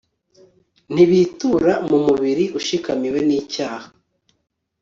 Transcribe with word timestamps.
ntibutura 0.93 1.73
mu 1.89 1.97
mubiri 2.05 2.45
ushikamiwe 2.59 3.19
n'icyaha 3.27 3.87